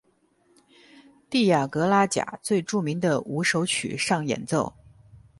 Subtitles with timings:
[1.29, 4.73] 蒂亚格拉贾最著名的五首曲上演奏。